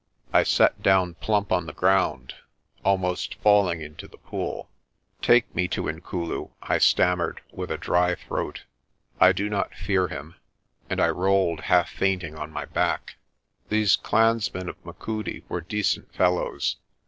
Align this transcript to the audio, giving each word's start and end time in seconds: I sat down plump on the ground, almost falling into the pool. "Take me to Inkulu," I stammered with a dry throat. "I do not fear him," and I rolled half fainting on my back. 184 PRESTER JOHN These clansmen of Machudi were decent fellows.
I 0.33 0.41
sat 0.41 0.81
down 0.81 1.13
plump 1.13 1.51
on 1.51 1.67
the 1.67 1.73
ground, 1.73 2.33
almost 2.83 3.35
falling 3.35 3.81
into 3.83 4.07
the 4.07 4.17
pool. 4.17 4.67
"Take 5.21 5.53
me 5.53 5.67
to 5.67 5.87
Inkulu," 5.87 6.49
I 6.59 6.79
stammered 6.79 7.41
with 7.51 7.69
a 7.69 7.77
dry 7.77 8.15
throat. 8.15 8.63
"I 9.19 9.31
do 9.31 9.47
not 9.47 9.75
fear 9.75 10.07
him," 10.07 10.37
and 10.89 10.99
I 10.99 11.09
rolled 11.09 11.59
half 11.69 11.87
fainting 11.87 12.33
on 12.35 12.49
my 12.49 12.65
back. 12.65 13.17
184 13.69 13.69
PRESTER 13.69 13.69
JOHN 13.69 13.77
These 13.77 13.95
clansmen 13.97 14.69
of 14.69 14.83
Machudi 14.83 15.43
were 15.47 15.61
decent 15.61 16.11
fellows. 16.15 16.77